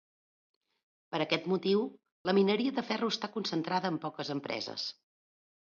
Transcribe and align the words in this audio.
Per 1.15 1.19
aquest 1.25 1.45
motiu 1.51 1.85
la 2.31 2.35
mineria 2.39 2.75
de 2.79 2.87
ferro 2.89 3.13
està 3.15 3.33
concentrada 3.39 3.95
en 3.95 4.05
poques 4.09 4.35
empreses. 4.39 4.93